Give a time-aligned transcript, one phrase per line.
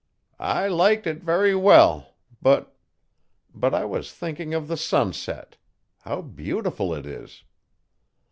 [0.39, 2.75] 'I liked it very well but
[3.53, 5.57] but I was thinking of the sunset.
[5.99, 7.43] How beautiful it is.